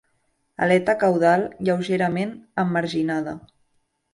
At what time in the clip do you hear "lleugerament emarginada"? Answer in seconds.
1.67-3.37